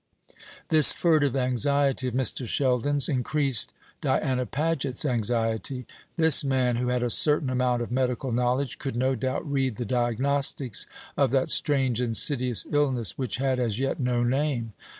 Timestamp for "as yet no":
13.59-14.23